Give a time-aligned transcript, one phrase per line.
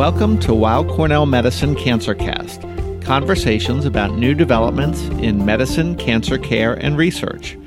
[0.00, 6.96] Welcome to Weill Cornell Medicine CancerCast conversations about new developments in medicine, cancer care, and
[6.96, 7.58] research.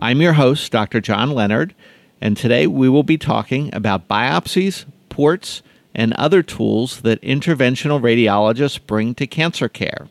[0.00, 1.00] I'm your host, Dr.
[1.00, 1.76] John Leonard,
[2.20, 5.62] and today we will be talking about biopsies, ports,
[5.94, 10.08] and other tools that interventional radiologists bring to cancer care.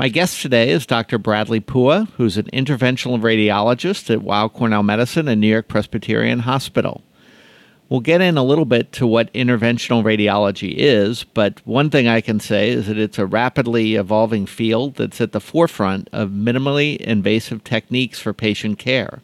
[0.00, 1.16] My guest today is Dr.
[1.16, 7.04] Bradley Pua, who's an interventional radiologist at Weill Cornell Medicine and New York Presbyterian Hospital.
[7.92, 12.22] We'll get in a little bit to what interventional radiology is, but one thing I
[12.22, 16.96] can say is that it's a rapidly evolving field that's at the forefront of minimally
[16.96, 19.20] invasive techniques for patient care.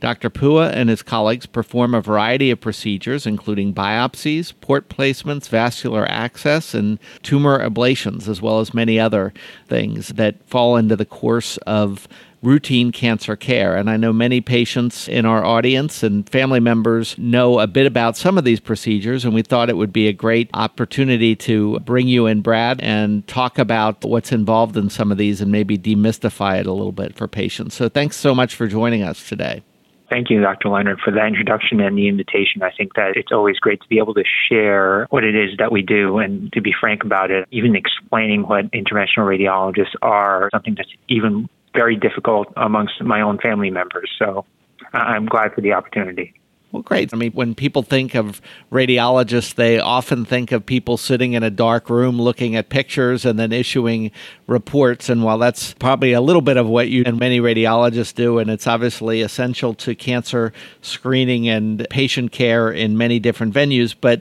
[0.00, 0.28] Dr.
[0.28, 6.74] Pua and his colleagues perform a variety of procedures, including biopsies, port placements, vascular access,
[6.74, 9.32] and tumor ablations, as well as many other
[9.66, 12.06] things that fall into the course of
[12.44, 13.74] routine cancer care.
[13.74, 18.16] And I know many patients in our audience and family members know a bit about
[18.16, 22.06] some of these procedures, and we thought it would be a great opportunity to bring
[22.06, 26.60] you in, Brad, and talk about what's involved in some of these and maybe demystify
[26.60, 27.74] it a little bit for patients.
[27.74, 29.62] So thanks so much for joining us today.
[30.10, 30.68] Thank you, Dr.
[30.68, 32.62] Leonard, for that introduction and the invitation.
[32.62, 35.72] I think that it's always great to be able to share what it is that
[35.72, 37.48] we do and to be frank about it.
[37.50, 43.70] Even explaining what interventional radiologists are, something that's even very difficult amongst my own family
[43.70, 44.10] members.
[44.18, 44.44] So
[44.92, 46.34] I'm glad for the opportunity.
[46.74, 47.14] Well, great.
[47.14, 51.50] I mean, when people think of radiologists, they often think of people sitting in a
[51.50, 54.10] dark room looking at pictures and then issuing
[54.48, 55.08] reports.
[55.08, 58.50] And while that's probably a little bit of what you and many radiologists do, and
[58.50, 64.20] it's obviously essential to cancer screening and patient care in many different venues, but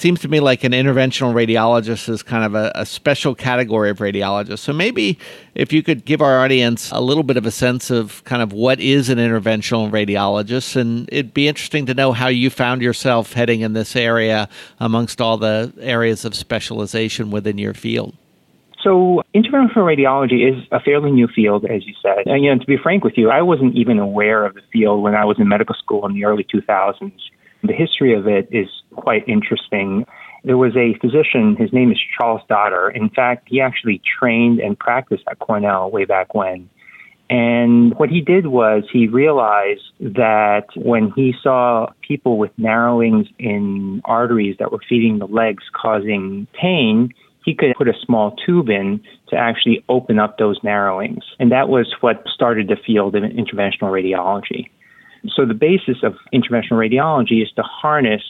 [0.00, 3.98] seems to me like an interventional radiologist is kind of a, a, special category of
[3.98, 4.60] radiologist.
[4.60, 5.18] So maybe
[5.54, 8.52] if you could give our audience a little bit of a sense of kind of
[8.52, 13.32] what is an interventional radiologist, and it'd be interesting to know how you found yourself
[13.34, 14.48] heading in this area
[14.78, 18.14] amongst all the areas of specialization within your field.
[18.82, 22.26] So, interventional radiology is a fairly new field, as you said.
[22.26, 25.02] And, you know, to be frank with you, I wasn't even aware of the field
[25.02, 27.12] when I was in medical school in the early 2000s.
[27.62, 30.06] The history of it is quite interesting.
[30.44, 32.90] There was a physician, his name is Charles Dotter.
[32.90, 36.70] In fact, he actually trained and practiced at Cornell way back when.
[37.28, 44.02] And what he did was he realized that when he saw people with narrowings in
[44.04, 47.10] arteries that were feeding the legs causing pain,
[47.44, 51.22] he could put a small tube in to actually open up those narrowings.
[51.38, 54.68] And that was what started the field of interventional radiology.
[55.28, 58.22] So the basis of interventional radiology is to harness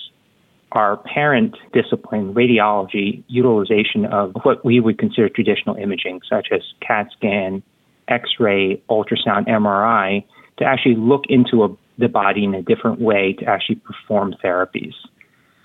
[0.73, 7.09] our parent discipline, radiology, utilization of what we would consider traditional imaging, such as CAT
[7.17, 7.63] scan,
[8.09, 10.25] X ray, ultrasound, MRI,
[10.59, 11.69] to actually look into a,
[11.99, 14.95] the body in a different way to actually perform therapies.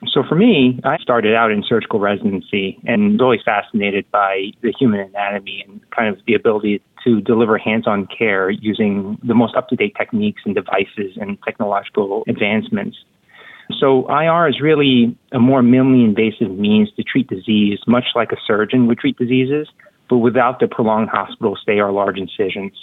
[0.08, 4.74] So for me, I started out in surgical residency and was always fascinated by the
[4.78, 9.96] human anatomy and kind of the ability to deliver hands-on care using the most up-to-date
[9.98, 12.98] techniques and devices and technological advancements.
[13.80, 18.38] So IR is really a more minimally invasive means to treat disease, much like a
[18.46, 19.68] surgeon would treat diseases,
[20.10, 22.74] but without the prolonged hospital stay or large incisions.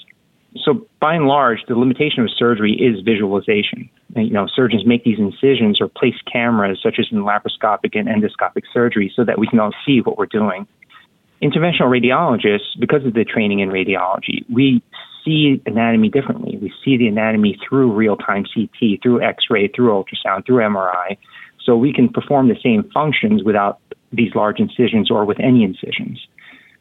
[0.65, 3.89] So by and large, the limitation of surgery is visualization.
[4.15, 8.65] You know, surgeons make these incisions or place cameras, such as in laparoscopic and endoscopic
[8.73, 10.67] surgery, so that we can all see what we're doing.
[11.43, 14.81] Interventional radiologists, because of the training in radiology, we
[15.25, 16.57] see anatomy differently.
[16.61, 21.17] We see the anatomy through real-time CT, through X-ray, through ultrasound, through MRI.
[21.65, 23.81] So we can perform the same functions without
[24.13, 26.25] these large incisions or with any incisions.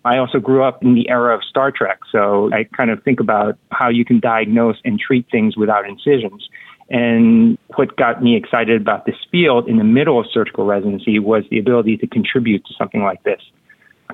[0.04, 3.20] I also grew up in the era of Star Trek, so I kind of think
[3.20, 6.50] about how you can diagnose and treat things without incisions.
[6.90, 11.44] And what got me excited about this field in the middle of surgical residency was
[11.50, 13.42] the ability to contribute to something like this.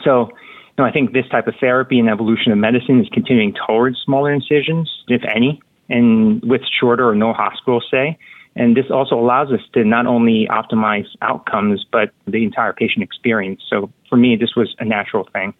[0.03, 3.53] So, you know, I think this type of therapy and evolution of medicine is continuing
[3.67, 8.17] towards smaller incisions, if any, and with shorter or no hospital stay.
[8.55, 13.61] And this also allows us to not only optimize outcomes, but the entire patient experience.
[13.69, 15.53] So for me, this was a natural thing.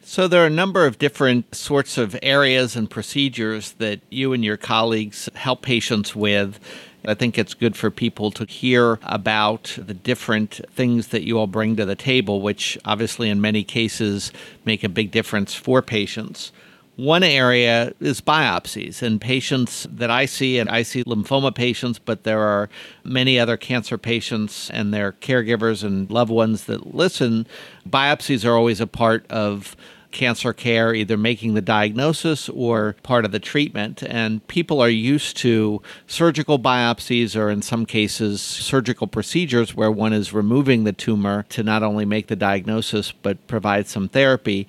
[0.00, 4.44] So, there are a number of different sorts of areas and procedures that you and
[4.44, 6.60] your colleagues help patients with.
[7.08, 11.46] I think it's good for people to hear about the different things that you all
[11.46, 14.30] bring to the table, which obviously, in many cases,
[14.64, 16.52] make a big difference for patients.
[16.96, 22.24] One area is biopsies, and patients that I see, and I see lymphoma patients, but
[22.24, 22.68] there are
[23.04, 27.46] many other cancer patients and their caregivers and loved ones that listen.
[27.88, 29.76] Biopsies are always a part of
[30.10, 34.02] cancer care, either making the diagnosis or part of the treatment.
[34.02, 40.12] And people are used to surgical biopsies or, in some cases, surgical procedures where one
[40.12, 44.66] is removing the tumor to not only make the diagnosis but provide some therapy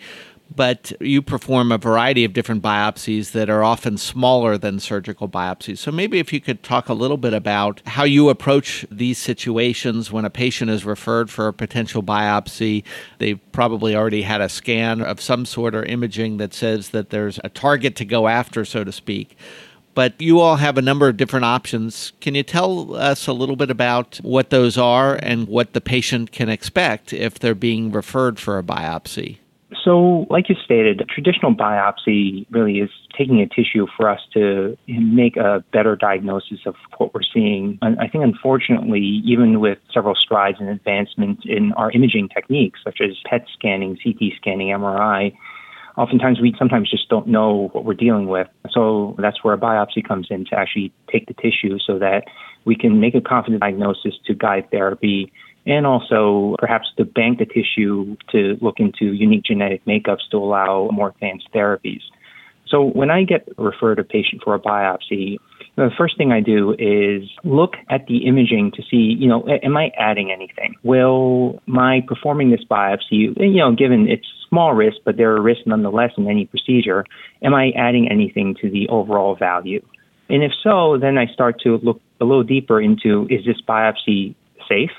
[0.53, 5.77] but you perform a variety of different biopsies that are often smaller than surgical biopsies.
[5.77, 10.11] So maybe if you could talk a little bit about how you approach these situations
[10.11, 12.83] when a patient is referred for a potential biopsy.
[13.19, 17.39] They've probably already had a scan of some sort or imaging that says that there's
[17.43, 19.37] a target to go after, so to speak
[19.95, 22.13] but you all have a number of different options.
[22.21, 26.31] Can you tell us a little bit about what those are and what the patient
[26.31, 29.39] can expect if they're being referred for a biopsy?
[29.83, 35.37] So, like you stated, traditional biopsy really is taking a tissue for us to make
[35.37, 37.77] a better diagnosis of what we're seeing.
[37.83, 42.99] And I think, unfortunately, even with several strides and advancements in our imaging techniques, such
[43.01, 45.33] as PET scanning, CT scanning, MRI,
[45.97, 48.47] oftentimes we sometimes just don't know what we're dealing with.
[48.71, 52.23] So that's where a biopsy comes in to actually take the tissue so that
[52.65, 55.31] we can make a confident diagnosis to guide therapy
[55.65, 60.89] and also perhaps to bank the tissue to look into unique genetic makeups to allow
[60.91, 62.01] more advanced therapies.
[62.67, 65.37] So when I get referred a patient for a biopsy,
[65.75, 69.75] the first thing I do is look at the imaging to see, you know, am
[69.75, 70.75] I adding anything?
[70.83, 75.63] Will my performing this biopsy, you know, given its small risk, but there are risks
[75.65, 77.05] nonetheless in any procedure,
[77.41, 79.81] am I adding anything to the overall value?
[80.29, 84.35] And if so, then I start to look a little deeper into is this biopsy
[84.67, 84.91] safe?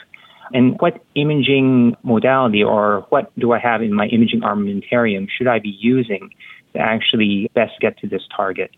[0.52, 5.58] And what imaging modality or what do I have in my imaging armamentarium should I
[5.58, 6.31] be using
[6.73, 8.70] to actually best get to this target?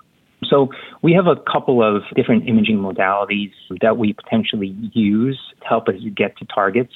[0.44, 0.68] So
[1.02, 5.94] we have a couple of different imaging modalities that we potentially use to help us
[6.16, 6.92] get to targets.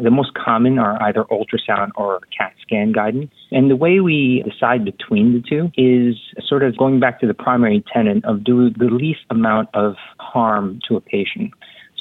[0.00, 3.32] The most common are either ultrasound or CAT scan guidance.
[3.50, 6.16] And the way we decide between the two is
[6.46, 10.80] sort of going back to the primary tenet of do the least amount of harm
[10.88, 11.52] to a patient.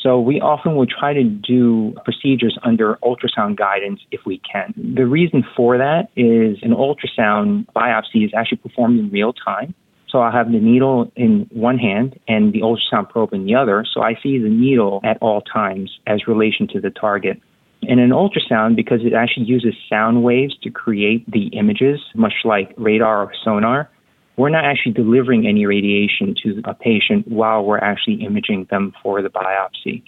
[0.05, 4.71] So we often will try to do procedures under ultrasound guidance if we can.
[4.95, 9.73] The reason for that is an ultrasound biopsy is actually performed in real time.
[10.07, 13.83] So I'll have the needle in one hand and the ultrasound probe in the other.
[13.91, 17.41] So I see the needle at all times as relation to the target.
[17.81, 22.73] And an ultrasound, because it actually uses sound waves to create the images, much like
[22.77, 23.89] radar or sonar,
[24.37, 29.21] we're not actually delivering any radiation to a patient while we're actually imaging them for
[29.21, 30.03] the biopsy.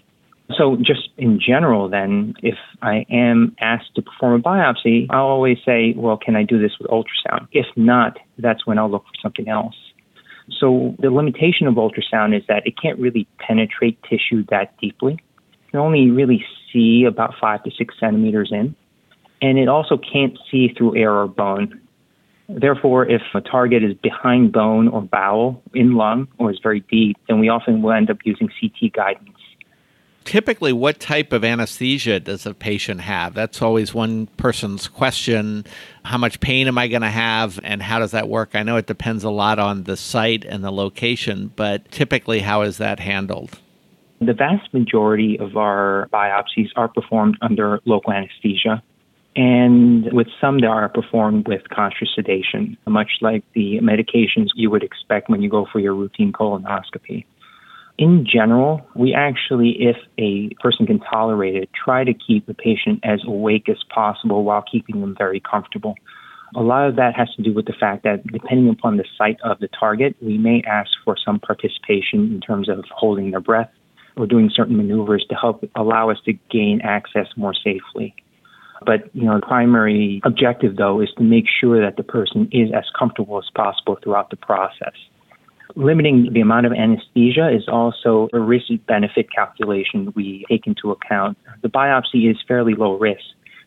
[0.56, 5.58] So, just in general, then, if I am asked to perform a biopsy, I'll always
[5.64, 7.48] say, well, can I do this with ultrasound?
[7.52, 9.76] If not, that's when I'll look for something else.
[10.58, 15.12] So, the limitation of ultrasound is that it can't really penetrate tissue that deeply.
[15.12, 16.42] You can only really
[16.72, 18.74] see about five to six centimeters in.
[19.40, 21.80] And it also can't see through air or bone.
[22.48, 27.18] Therefore, if a target is behind bone or bowel, in lung, or is very deep,
[27.28, 29.36] then we often will end up using CT guidance.
[30.24, 33.34] Typically, what type of anesthesia does a patient have?
[33.34, 35.64] That's always one person's question.
[36.04, 38.50] How much pain am I going to have, and how does that work?
[38.54, 42.62] I know it depends a lot on the site and the location, but typically, how
[42.62, 43.58] is that handled?
[44.20, 48.82] The vast majority of our biopsies are performed under local anesthesia
[49.38, 54.82] and with some that are performed with conscious sedation, much like the medications you would
[54.82, 57.24] expect when you go for your routine colonoscopy.
[57.98, 62.98] In general, we actually, if a person can tolerate it, try to keep the patient
[63.04, 65.94] as awake as possible while keeping them very comfortable.
[66.56, 69.38] A lot of that has to do with the fact that depending upon the site
[69.44, 73.70] of the target, we may ask for some participation in terms of holding their breath
[74.16, 78.16] or doing certain maneuvers to help allow us to gain access more safely.
[78.84, 82.70] But, you know, the primary objective, though, is to make sure that the person is
[82.74, 84.94] as comfortable as possible throughout the process.
[85.74, 91.36] Limiting the amount of anesthesia is also a risk benefit calculation we take into account.
[91.62, 93.20] The biopsy is fairly low risk.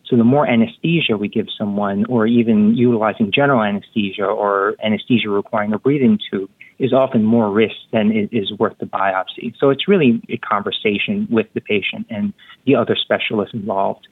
[0.05, 5.73] So the more anesthesia we give someone, or even utilizing general anesthesia or anesthesia requiring
[5.73, 6.49] a breathing tube,
[6.79, 9.53] is often more risk than it is worth the biopsy.
[9.57, 12.33] So it's really a conversation with the patient and
[12.65, 14.07] the other specialists involved.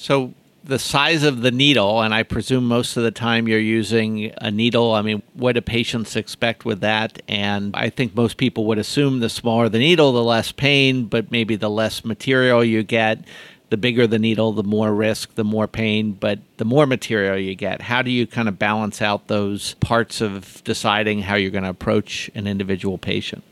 [0.00, 0.32] So
[0.64, 4.50] the size of the needle, and I presume most of the time you're using a
[4.50, 4.92] needle.
[4.92, 7.20] I mean, what do patients expect with that?
[7.28, 11.30] And I think most people would assume the smaller the needle, the less pain, but
[11.30, 13.24] maybe the less material you get.
[13.68, 17.54] The bigger the needle, the more risk, the more pain, but the more material you
[17.54, 17.82] get.
[17.82, 21.70] How do you kind of balance out those parts of deciding how you're going to
[21.70, 23.44] approach an individual patient?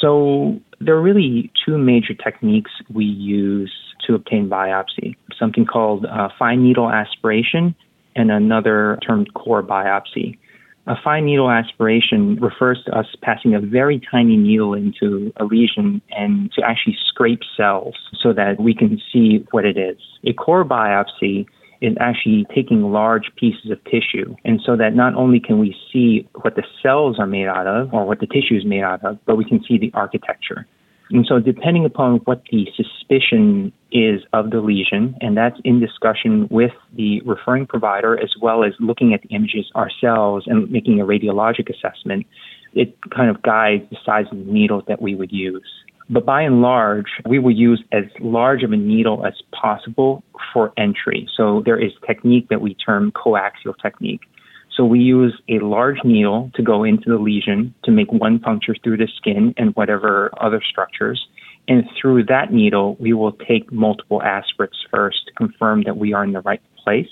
[0.00, 3.72] So, there are really two major techniques we use
[4.06, 7.74] to obtain biopsy something called uh, fine needle aspiration
[8.16, 10.38] and another termed core biopsy.
[10.86, 16.02] A fine needle aspiration refers to us passing a very tiny needle into a lesion
[16.10, 19.96] and to actually scrape cells so that we can see what it is.
[20.24, 21.46] A core biopsy
[21.80, 24.36] is actually taking large pieces of tissue.
[24.44, 27.92] And so that not only can we see what the cells are made out of
[27.92, 30.66] or what the tissue is made out of, but we can see the architecture.
[31.14, 36.48] And so, depending upon what the suspicion is of the lesion, and that's in discussion
[36.50, 41.04] with the referring provider as well as looking at the images ourselves and making a
[41.04, 42.26] radiologic assessment,
[42.72, 45.70] it kind of guides the size of the needle that we would use.
[46.10, 50.72] But by and large, we will use as large of a needle as possible for
[50.76, 51.28] entry.
[51.36, 54.22] So there is technique that we term coaxial technique.
[54.76, 58.74] So we use a large needle to go into the lesion to make one puncture
[58.82, 61.26] through the skin and whatever other structures.
[61.68, 66.24] And through that needle, we will take multiple aspirates first to confirm that we are
[66.24, 67.08] in the right place.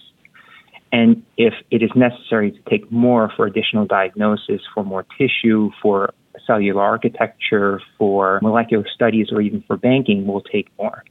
[0.91, 6.13] And if it is necessary to take more for additional diagnosis, for more tissue, for
[6.47, 11.05] cellular architecture, for molecular studies, or even for banking, we'll take more.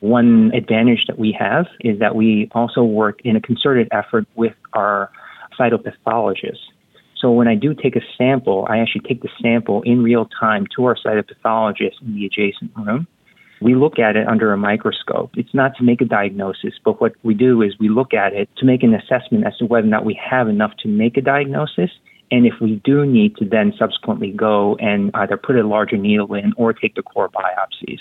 [0.00, 4.54] One advantage that we have is that we also work in a concerted effort with
[4.72, 5.10] our
[5.58, 6.58] cytopathologist.
[7.20, 10.66] So when I do take a sample, I actually take the sample in real time
[10.76, 13.06] to our cytopathologist in the adjacent room.
[13.60, 15.32] We look at it under a microscope.
[15.34, 18.48] It's not to make a diagnosis, but what we do is we look at it
[18.58, 21.20] to make an assessment as to whether or not we have enough to make a
[21.20, 21.90] diagnosis.
[22.30, 26.32] And if we do need to then subsequently go and either put a larger needle
[26.34, 28.00] in or take the core biopsies.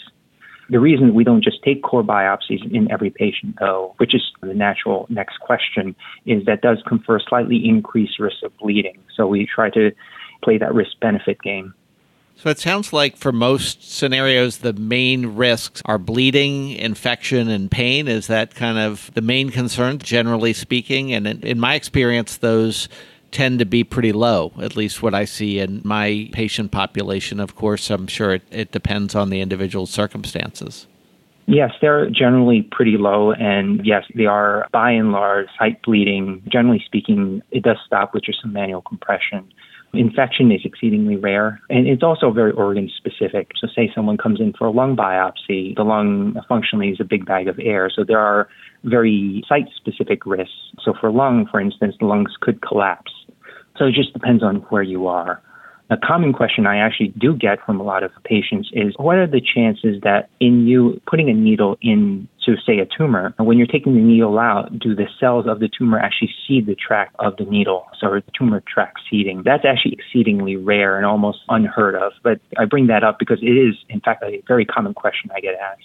[0.70, 4.54] The reason we don't just take core biopsies in every patient, though, which is the
[4.54, 5.96] natural next question,
[6.26, 9.00] is that does confer slightly increased risk of bleeding.
[9.16, 9.92] So we try to
[10.44, 11.74] play that risk benefit game.
[12.36, 18.08] So it sounds like for most scenarios, the main risks are bleeding, infection, and pain.
[18.08, 21.14] Is that kind of the main concern, generally speaking?
[21.14, 22.90] And in, in my experience, those
[23.32, 27.40] tend to be pretty low, at least what I see in my patient population.
[27.40, 30.88] Of course, I'm sure it, it depends on the individual circumstances.
[31.48, 36.44] Yes, they're generally pretty low, and yes, they are by and large site bleeding.
[36.52, 39.50] Generally speaking, it does stop with just some manual compression.
[39.94, 43.52] Infection is exceedingly rare, and it's also very organ specific.
[43.58, 47.26] So, say someone comes in for a lung biopsy, the lung functionally is a big
[47.26, 47.90] bag of air.
[47.90, 48.50] So, there are
[48.84, 50.54] very site specific risks.
[50.84, 53.14] So, for lung, for instance, the lungs could collapse.
[53.78, 55.42] So, it just depends on where you are.
[55.90, 59.28] A common question I actually do get from a lot of patients is what are
[59.28, 63.96] the chances that in you putting a needle into, say, a tumor, when you're taking
[63.96, 67.46] the needle out, do the cells of the tumor actually seed the track of the
[67.46, 67.86] needle?
[68.02, 69.44] So the tumor track seeding.
[69.44, 72.12] That's actually exceedingly rare and almost unheard of.
[72.22, 75.40] But I bring that up because it is, in fact, a very common question I
[75.40, 75.84] get asked.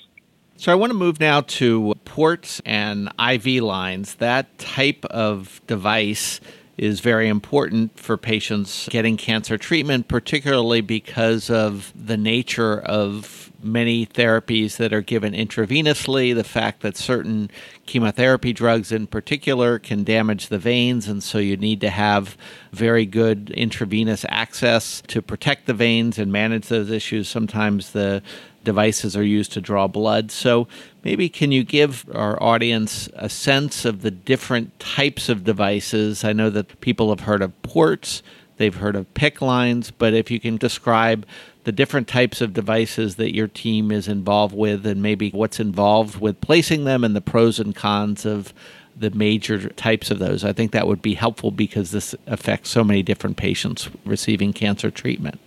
[0.57, 4.17] So I want to move now to ports and IV lines.
[4.17, 6.41] That type of device
[6.83, 14.05] is very important for patients getting cancer treatment, particularly because of the nature of many
[14.05, 17.49] therapies that are given intravenously, the fact that certain
[17.87, 22.37] chemotherapy drugs in particular can damage the veins, and so you need to have
[22.73, 27.29] very good intravenous access to protect the veins and manage those issues.
[27.29, 28.21] Sometimes the
[28.65, 30.31] devices are used to draw blood.
[30.31, 30.69] So,
[31.05, 36.25] maybe can you give our audience a sense of the different types of devices?
[36.25, 38.23] I know that people have heard of ports,
[38.57, 41.27] they've heard of PICC lines, but if you can describe
[41.65, 46.21] the different types of devices that your team is involved with and maybe what's involved
[46.21, 48.53] with placing them and the pros and cons of
[48.97, 50.45] the major types of those.
[50.45, 54.91] I think that would be helpful because this affects so many different patients receiving cancer
[54.91, 55.41] treatment.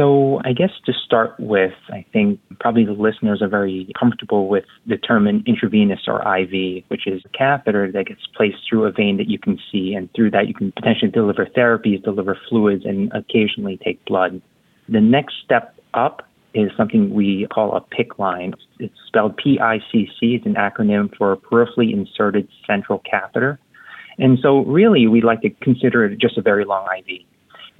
[0.00, 4.64] So, I guess to start with, I think probably the listeners are very comfortable with
[4.86, 9.18] the term intravenous or IV, which is a catheter that gets placed through a vein
[9.18, 13.12] that you can see, and through that you can potentially deliver therapies, deliver fluids, and
[13.12, 14.40] occasionally take blood.
[14.88, 18.54] The next step up is something we call a PICC line.
[18.78, 20.34] It's spelled P-I-C-C.
[20.34, 23.58] It's an acronym for peripherally inserted central catheter.
[24.16, 27.26] And so, really, we like to consider it just a very long IV.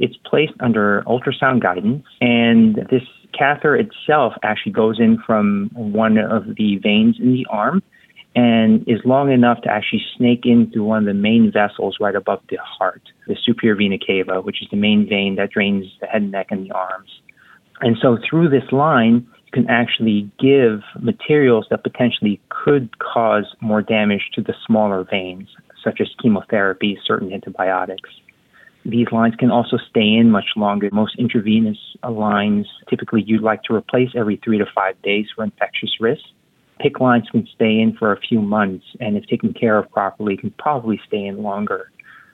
[0.01, 3.03] It's placed under ultrasound guidance, and this
[3.39, 7.83] catheter itself actually goes in from one of the veins in the arm
[8.35, 12.15] and is long enough to actually snake in through one of the main vessels right
[12.15, 16.07] above the heart, the superior vena cava, which is the main vein that drains the
[16.07, 17.11] head and neck and the arms.
[17.83, 23.83] And so through this line, you can actually give materials that potentially could cause more
[23.83, 25.49] damage to the smaller veins,
[25.85, 28.11] such as chemotherapy, certain antibiotics.
[28.85, 30.89] These lines can also stay in much longer.
[30.93, 35.91] Most intravenous lines, typically you'd like to replace every three to five days for infectious
[36.01, 36.23] risk.
[36.81, 40.37] PICC lines can stay in for a few months, and if taken care of properly,
[40.37, 41.91] can probably stay in longer.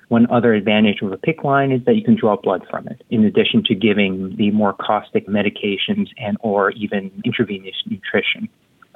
[0.09, 3.03] One other advantage of a PICC line is that you can draw blood from it,
[3.11, 8.49] in addition to giving the more caustic medications and or even intravenous nutrition.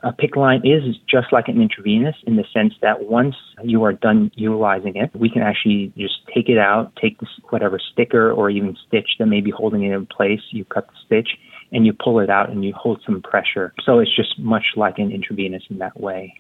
[0.03, 3.93] A PICC line is just like an intravenous in the sense that once you are
[3.93, 8.49] done utilizing it, we can actually just take it out, take this, whatever sticker or
[8.49, 11.29] even stitch that may be holding it in place, you cut the stitch,
[11.73, 13.75] and you pull it out and you hold some pressure.
[13.85, 16.35] So it's just much like an intravenous in that way.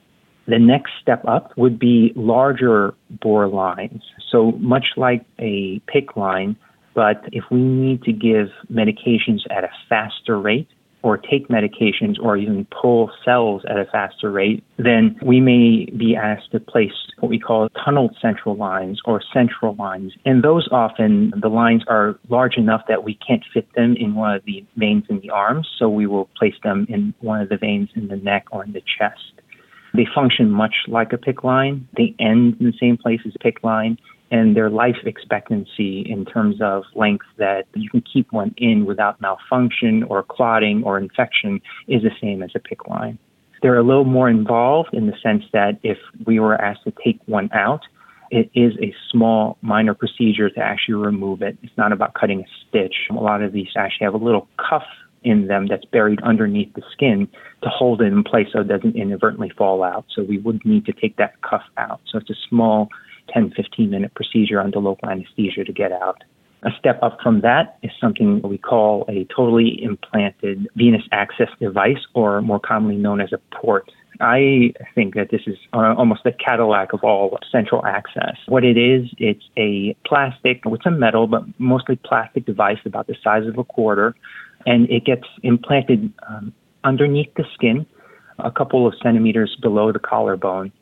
[0.47, 4.03] The next step up would be larger bore lines.
[4.33, 6.57] So much like a PICC line,
[6.95, 10.69] but if we need to give medications at a faster rate,
[11.03, 16.17] or take medications or even pull cells at a faster rate, then we may be
[16.17, 20.13] asked to place what we call tunneled central lines or central lines.
[20.25, 24.35] And those often, the lines are large enough that we can't fit them in one
[24.35, 27.57] of the veins in the arms, so we will place them in one of the
[27.57, 29.41] veins in the neck or in the chest.
[29.95, 31.89] They function much like a PICC line.
[31.97, 33.99] They end in the same place as a PICC line,
[34.31, 39.21] and their life expectancy in terms of length that you can keep one in without
[39.21, 43.19] malfunction or clotting or infection is the same as a PICC line.
[43.63, 47.21] They're a little more involved in the sense that if we were asked to take
[47.27, 47.83] one out,
[48.31, 51.59] it is a small, minor procedure to actually remove it.
[51.63, 52.95] It's not about cutting a stitch.
[53.11, 54.85] A lot of these actually have a little cuff
[55.23, 57.29] in them that's buried underneath the skin
[57.63, 60.07] to hold it in place so it doesn't inadvertently fall out.
[60.15, 62.01] So we would need to take that cuff out.
[62.11, 62.89] So it's a small
[63.29, 66.23] 10, 15 minute procedure under local anesthesia to get out.
[66.63, 72.05] A step up from that is something we call a totally implanted venous access device,
[72.15, 73.91] or more commonly known as a port.
[74.21, 78.37] I think that this is uh, almost the Cadillac of all central access.
[78.47, 83.17] What it is, it's a plastic with some metal, but mostly plastic device about the
[83.25, 84.15] size of a quarter,
[84.67, 86.53] and it gets implanted um,
[86.85, 87.87] underneath the skin,
[88.39, 90.73] a couple of centimeters below the collarbone.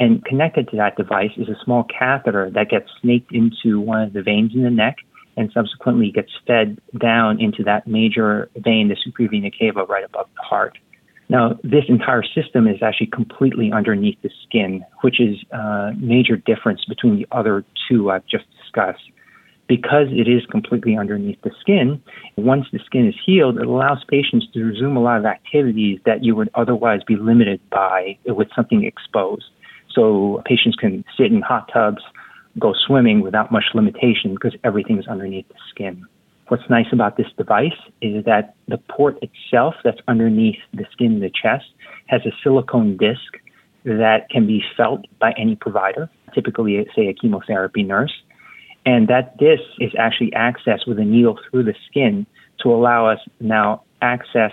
[0.00, 4.12] And connected to that device is a small catheter that gets snaked into one of
[4.12, 4.98] the veins in the neck
[5.36, 10.26] and subsequently gets fed down into that major vein, the superior vena cava, right above
[10.36, 10.78] the heart.
[11.28, 16.84] Now, this entire system is actually completely underneath the skin, which is a major difference
[16.86, 19.02] between the other two I've just discussed.
[19.68, 22.02] Because it is completely underneath the skin,
[22.38, 26.24] once the skin is healed, it allows patients to resume a lot of activities that
[26.24, 29.44] you would otherwise be limited by with something exposed.
[29.94, 32.02] So patients can sit in hot tubs,
[32.58, 36.04] go swimming without much limitation because everything's underneath the skin.
[36.48, 41.20] What's nice about this device is that the port itself that's underneath the skin in
[41.20, 41.66] the chest
[42.06, 43.36] has a silicone disc
[43.84, 48.12] that can be felt by any provider, typically, say, a chemotherapy nurse.
[48.86, 52.26] And that disc is actually accessed with a needle through the skin
[52.62, 54.52] to allow us now access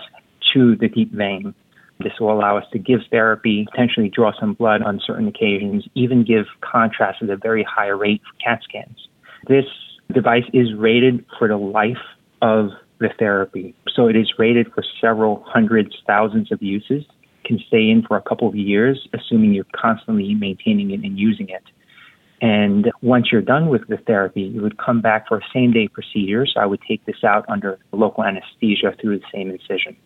[0.52, 1.54] to the deep vein.
[2.00, 6.24] This will allow us to give therapy, potentially draw some blood on certain occasions, even
[6.24, 9.08] give contrast at a very high rate for CAT scans.
[9.48, 9.64] This
[10.12, 11.96] device is rated for the life
[12.42, 13.74] of the therapy.
[13.94, 17.04] So it is rated for several hundreds, thousands of uses,
[17.44, 21.48] can stay in for a couple of years, assuming you're constantly maintaining it and using
[21.48, 21.62] it.
[22.42, 25.88] And once you're done with the therapy, you would come back for a same day
[25.88, 26.46] procedure.
[26.46, 29.96] So I would take this out under local anesthesia through the same incision.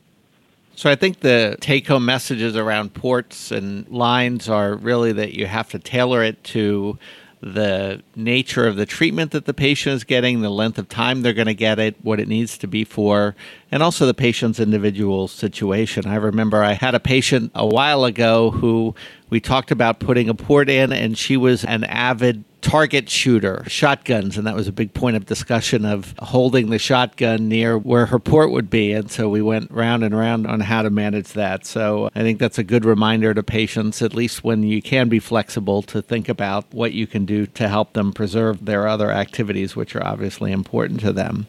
[0.80, 5.44] So I think the take home messages around ports and lines are really that you
[5.44, 6.98] have to tailor it to
[7.42, 11.34] the nature of the treatment that the patient is getting, the length of time they're
[11.34, 13.36] going to get it, what it needs to be for,
[13.70, 16.06] and also the patient's individual situation.
[16.06, 18.94] I remember I had a patient a while ago who
[19.28, 24.36] we talked about putting a port in, and she was an avid target shooter, shotguns,
[24.36, 28.18] and that was a big point of discussion of holding the shotgun near where her
[28.18, 28.92] port would be.
[28.92, 31.66] And so we went round and round on how to manage that.
[31.66, 35.18] So I think that's a good reminder to patients, at least when you can be
[35.18, 39.74] flexible, to think about what you can do to help them preserve their other activities,
[39.76, 41.46] which are obviously important to them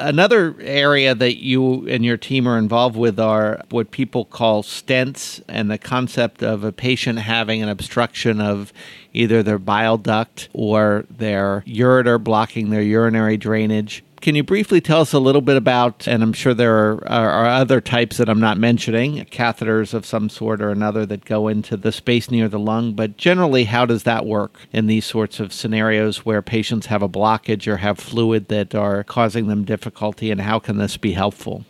[0.00, 5.42] another area that you and your team are involved with are what people call stents
[5.48, 8.72] and the concept of a patient having an obstruction of
[9.12, 14.02] either their bile duct or their ureter blocking their urinary drainage.
[14.20, 17.30] Can you briefly tell us a little bit about, and I'm sure there are, are,
[17.30, 21.48] are, other types that I'm not mentioning, catheters of some sort or another that go
[21.48, 25.40] into the space near the lung, but generally, how does that work in these sorts
[25.40, 30.30] of scenarios where patients have a blockage or have fluid that are causing them difficulty,
[30.30, 31.64] and how can this be helpful?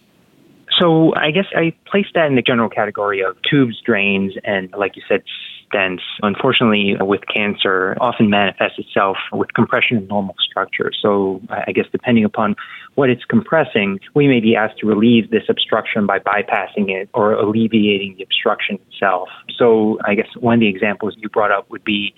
[0.80, 4.96] So I guess I place that in the general category of tubes, drains, and like
[4.96, 5.22] you said,
[5.72, 10.90] stents, unfortunately, with cancer, often manifests itself with compression of normal structure.
[11.00, 12.56] So, I guess depending upon
[12.94, 17.32] what it's compressing, we may be asked to relieve this obstruction by bypassing it or
[17.32, 19.28] alleviating the obstruction itself.
[19.56, 22.14] So, I guess one of the examples you brought up would be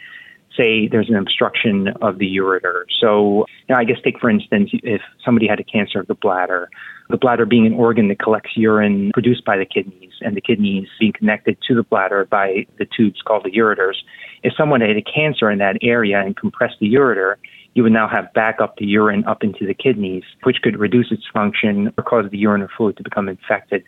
[0.56, 2.84] say there's an obstruction of the ureter.
[3.00, 6.14] So, you know, I guess take for instance, if somebody had a cancer of the
[6.14, 6.68] bladder,
[7.10, 10.88] the bladder being an organ that collects urine produced by the kidneys, and the kidneys
[11.00, 13.96] being connected to the bladder by the tubes called the ureters.
[14.42, 17.36] If someone had a cancer in that area and compressed the ureter,
[17.74, 21.10] you would now have back up the urine up into the kidneys, which could reduce
[21.10, 23.82] its function or cause the urinary fluid to become infected.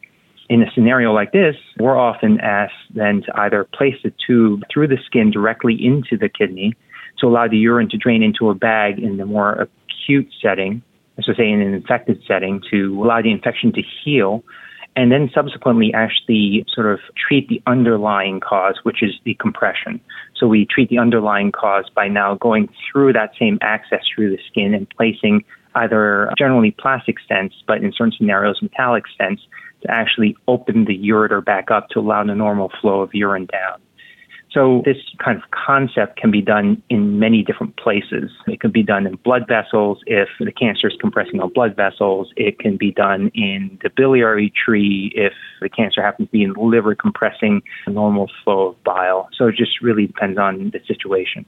[0.51, 4.89] In a scenario like this, we're often asked then to either place the tube through
[4.89, 6.75] the skin directly into the kidney
[7.21, 10.83] to allow the urine to drain into a bag in the more acute setting,
[11.23, 14.45] so say in an infected setting, to allow the infection to heal,
[14.97, 19.99] and then subsequently actually sort of treat the underlying cause, which is the compression.
[20.37, 24.43] So we treat the underlying cause by now going through that same access through the
[24.51, 25.45] skin and placing
[25.77, 29.41] either generally plastic stents, but in certain scenarios, metallic stents
[29.85, 33.81] to actually open the ureter back up to allow the normal flow of urine down.
[34.55, 38.31] So this kind of concept can be done in many different places.
[38.47, 42.33] It can be done in blood vessels if the cancer is compressing on blood vessels.
[42.37, 46.53] It can be done in the biliary tree if the cancer happens to be in
[46.53, 49.29] the liver compressing a normal flow of bile.
[49.37, 51.45] So it just really depends on the situation.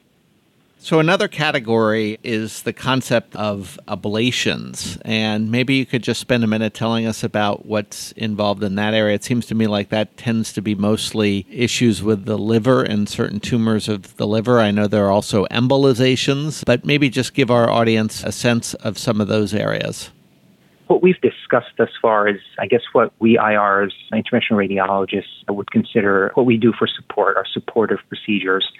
[0.79, 5.01] So, another category is the concept of ablations.
[5.05, 8.95] And maybe you could just spend a minute telling us about what's involved in that
[8.95, 9.15] area.
[9.15, 13.09] It seems to me like that tends to be mostly issues with the liver and
[13.09, 14.61] certain tumors of the liver.
[14.61, 18.99] I know there are also embolizations, but maybe just give our audience a sense of
[18.99, 20.11] some of those areas.
[20.89, 26.31] What we've discussed thus far is, I guess, what we IRs, interventional radiologists, would consider
[26.35, 28.71] what we do for support, our supportive procedures.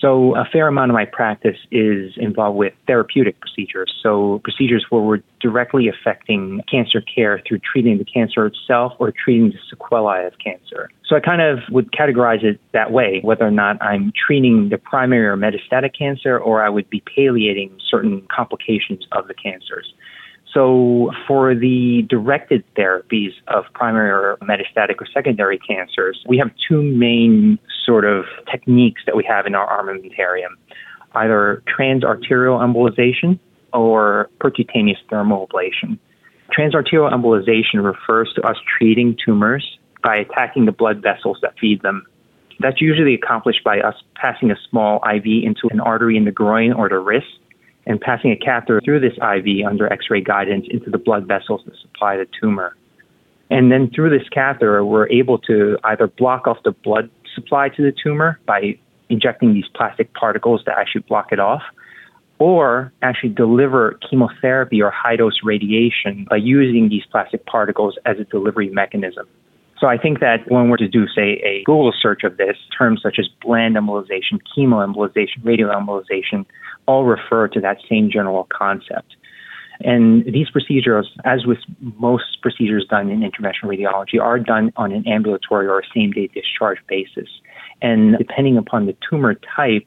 [0.00, 3.92] So, a fair amount of my practice is involved with therapeutic procedures.
[4.02, 9.50] So, procedures where we're directly affecting cancer care through treating the cancer itself or treating
[9.50, 10.88] the sequelae of cancer.
[11.04, 14.78] So, I kind of would categorize it that way, whether or not I'm treating the
[14.78, 19.92] primary or metastatic cancer or I would be palliating certain complications of the cancers.
[20.54, 26.82] So, for the directed therapies of primary or metastatic or secondary cancers, we have two
[26.82, 30.56] main sort of techniques that we have in our armamentarium
[31.14, 33.38] either transarterial embolization
[33.72, 35.98] or percutaneous thermal ablation.
[36.56, 42.04] Transarterial embolization refers to us treating tumors by attacking the blood vessels that feed them.
[42.60, 46.72] That's usually accomplished by us passing a small IV into an artery in the groin
[46.72, 47.26] or the wrist
[47.88, 51.62] and passing a catheter through this IV under x ray guidance into the blood vessels
[51.64, 52.76] that supply the tumor.
[53.50, 57.82] And then through this catheter, we're able to either block off the blood supply to
[57.82, 61.62] the tumor by injecting these plastic particles that actually block it off,
[62.38, 68.24] or actually deliver chemotherapy or high dose radiation by using these plastic particles as a
[68.24, 69.26] delivery mechanism.
[69.80, 73.00] So I think that when we're to do, say, a Google search of this, terms
[73.02, 76.44] such as bland embolization, chemoembolization, radioembolization,
[76.86, 79.14] all refer to that same general concept.
[79.80, 85.06] And these procedures, as with most procedures done in interventional radiology, are done on an
[85.06, 87.28] ambulatory or same day discharge basis.
[87.80, 89.86] And depending upon the tumor type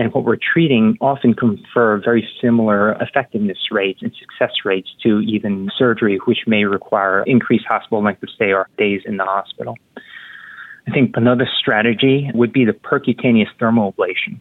[0.00, 5.68] and what we're treating, often confer very similar effectiveness rates and success rates to even
[5.76, 9.76] surgery, which may require increased hospital length of stay or days in the hospital.
[10.88, 14.40] I think another strategy would be the percutaneous thermal ablation.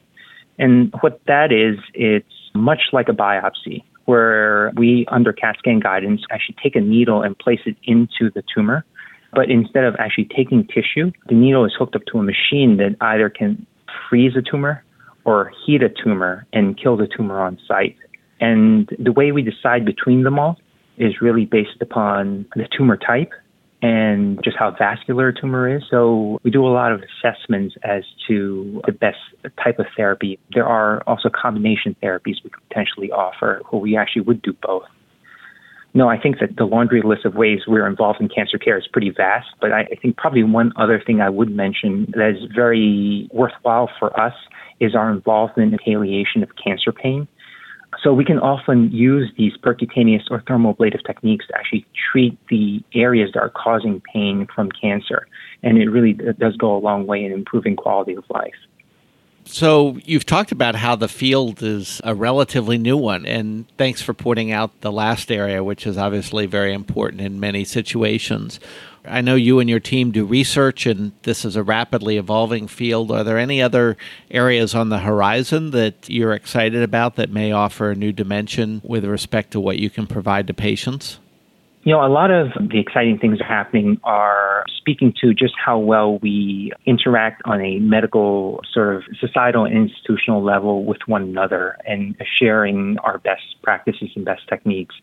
[0.57, 6.21] And what that is, it's much like a biopsy, where we, under CAT scan guidance,
[6.31, 8.85] actually take a needle and place it into the tumor.
[9.33, 12.95] But instead of actually taking tissue, the needle is hooked up to a machine that
[13.01, 13.67] either can
[14.09, 14.85] freeze a tumor
[15.25, 17.95] or heat a tumor and kill the tumor on site.
[18.39, 20.57] And the way we decide between them all
[20.97, 23.31] is really based upon the tumor type
[23.81, 25.83] and just how vascular a tumor is.
[25.89, 29.17] So we do a lot of assessments as to the best
[29.63, 30.37] type of therapy.
[30.53, 34.83] There are also combination therapies we could potentially offer where we actually would do both.
[35.93, 38.87] No, I think that the laundry list of ways we're involved in cancer care is
[38.91, 42.51] pretty vast, but I, I think probably one other thing I would mention that is
[42.53, 44.33] very worthwhile for us
[44.79, 47.27] is our involvement in palliation of cancer pain.
[48.03, 53.31] So we can often use these percutaneous or thermoablative techniques to actually treat the areas
[53.33, 55.27] that are causing pain from cancer.
[55.63, 58.53] And it really does go a long way in improving quality of life.
[59.45, 64.13] So, you've talked about how the field is a relatively new one, and thanks for
[64.13, 68.59] pointing out the last area, which is obviously very important in many situations.
[69.05, 73.11] I know you and your team do research, and this is a rapidly evolving field.
[73.11, 73.97] Are there any other
[74.29, 79.03] areas on the horizon that you're excited about that may offer a new dimension with
[79.05, 81.17] respect to what you can provide to patients?
[81.83, 85.53] You know, a lot of the exciting things that are happening are speaking to just
[85.63, 91.23] how well we interact on a medical, sort of societal and institutional level with one
[91.23, 94.93] another and sharing our best practices and best techniques.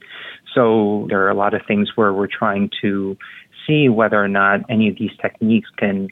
[0.54, 3.16] So there are a lot of things where we're trying to
[3.66, 6.08] see whether or not any of these techniques can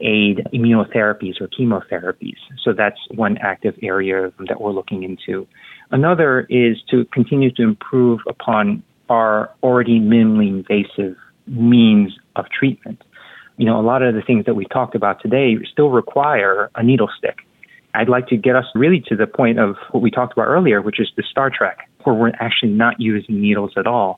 [0.00, 2.36] aid immunotherapies or chemotherapies.
[2.62, 5.46] So that's one active area that we're looking into.
[5.90, 13.02] Another is to continue to improve upon are already minimally invasive means of treatment.
[13.56, 16.82] You know, a lot of the things that we talked about today still require a
[16.82, 17.38] needle stick.
[17.94, 20.82] I'd like to get us really to the point of what we talked about earlier,
[20.82, 24.16] which is the Star Trek, where we're actually not using needles at all.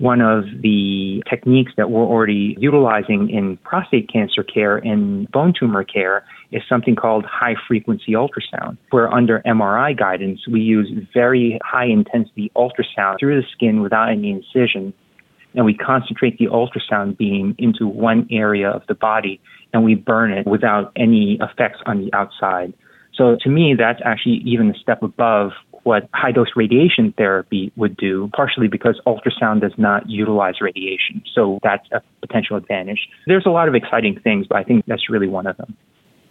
[0.00, 5.84] One of the techniques that we're already utilizing in prostate cancer care and bone tumor
[5.84, 11.84] care is something called high frequency ultrasound, where under MRI guidance, we use very high
[11.84, 14.94] intensity ultrasound through the skin without any incision.
[15.54, 19.38] And we concentrate the ultrasound beam into one area of the body
[19.74, 22.72] and we burn it without any effects on the outside.
[23.12, 25.50] So to me, that's actually even a step above
[25.82, 31.22] what high dose radiation therapy would do, partially because ultrasound does not utilize radiation.
[31.34, 33.08] So that's a potential advantage.
[33.26, 35.76] There's a lot of exciting things, but I think that's really one of them.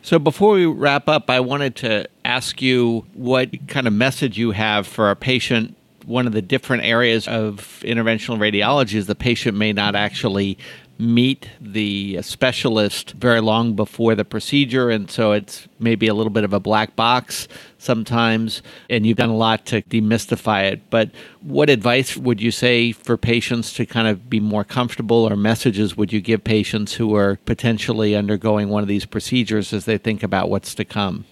[0.02, 4.52] So, before we wrap up, I wanted to ask you what kind of message you
[4.52, 5.76] have for a patient.
[6.06, 10.58] One of the different areas of interventional radiology is the patient may not actually
[11.00, 16.44] meet the specialist very long before the procedure, and so it's maybe a little bit
[16.44, 20.82] of a black box sometimes, and you've done a lot to demystify it.
[20.90, 21.10] But
[21.42, 25.96] what advice would you say for patients to kind of be more comfortable, or messages
[25.96, 30.22] would you give patients who are potentially undergoing one of these procedures as they think
[30.22, 31.24] about what's to come?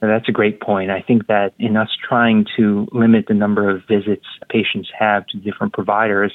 [0.00, 0.90] That's a great point.
[0.90, 5.38] I think that in us trying to limit the number of visits patients have to
[5.38, 6.32] different providers,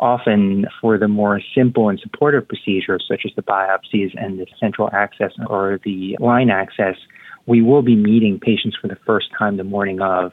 [0.00, 4.90] often for the more simple and supportive procedures, such as the biopsies and the central
[4.92, 6.96] access or the line access,
[7.46, 10.32] we will be meeting patients for the first time the morning of.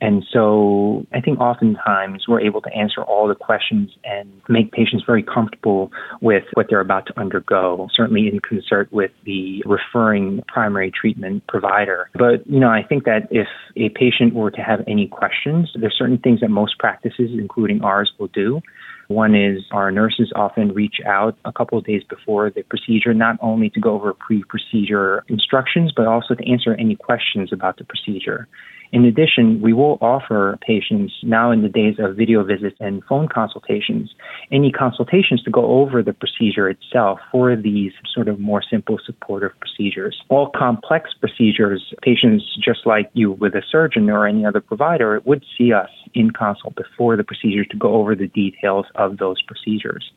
[0.00, 5.04] And so I think oftentimes we're able to answer all the questions and make patients
[5.06, 10.90] very comfortable with what they're about to undergo, certainly in concert with the referring primary
[10.90, 12.10] treatment provider.
[12.14, 15.96] But, you know, I think that if a patient were to have any questions, there's
[15.96, 18.60] certain things that most practices, including ours, will do.
[19.08, 23.36] One is our nurses often reach out a couple of days before the procedure, not
[23.40, 27.84] only to go over pre procedure instructions, but also to answer any questions about the
[27.84, 28.48] procedure.
[28.94, 33.26] In addition, we will offer patients now in the days of video visits and phone
[33.26, 34.14] consultations,
[34.52, 39.50] any consultations to go over the procedure itself for these sort of more simple supportive
[39.58, 40.22] procedures.
[40.28, 45.44] All complex procedures, patients just like you with a surgeon or any other provider would
[45.58, 50.12] see us in consult before the procedure to go over the details of those procedures.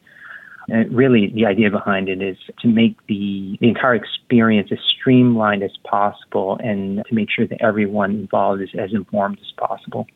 [0.70, 5.64] And really, the idea behind it is to make the, the entire experience as streamlined
[5.64, 10.08] as possible and to make sure that everyone involved is as informed as possible.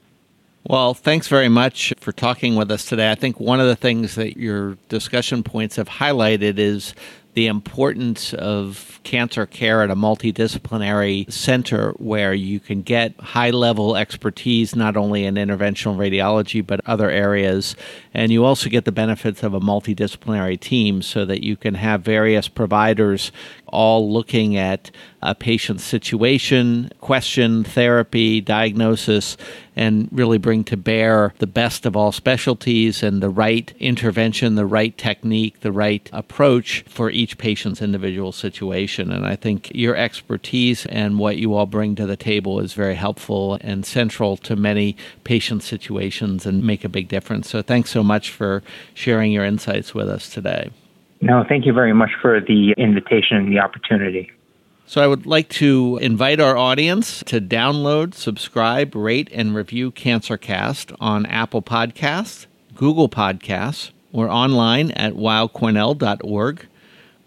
[0.68, 3.10] Well, thanks very much for talking with us today.
[3.10, 6.94] I think one of the things that your discussion points have highlighted is
[7.34, 13.96] the importance of cancer care at a multidisciplinary center where you can get high level
[13.96, 17.76] expertise not only in interventional radiology but other areas.
[18.14, 22.02] And you also get the benefits of a multidisciplinary team so that you can have
[22.02, 23.32] various providers
[23.68, 24.92] all looking at
[25.22, 29.38] a patient's situation, question, therapy, diagnosis,
[29.76, 34.66] and really bring to bear the best of all specialties and the right intervention, the
[34.66, 39.12] right technique, the right approach for each patient's individual situation.
[39.12, 42.96] And I think your expertise and what you all bring to the table is very
[42.96, 47.50] helpful and central to many patient situations and make a big difference.
[47.50, 50.72] So thanks so much for sharing your insights with us today.
[51.22, 54.32] No, thank you very much for the invitation and the opportunity.
[54.88, 60.96] So I would like to invite our audience to download, subscribe, rate, and review CancerCast
[61.00, 66.68] on Apple Podcasts, Google Podcasts, or online at weillcornell.org.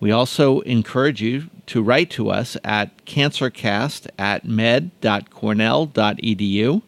[0.04, 6.82] We also encourage you to write to us at cancercast at med.cornell.edu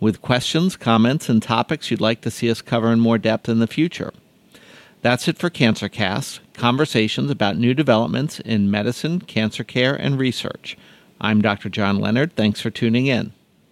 [0.00, 3.60] with questions, comments, and topics you'd like to see us cover in more depth in
[3.60, 4.12] the future.
[5.00, 10.76] That's it for CancerCast, conversations about new developments in medicine, cancer care, and research.
[11.22, 11.70] I'm Dr.
[11.70, 12.36] John Leonard.
[12.36, 13.32] Thanks for tuning in.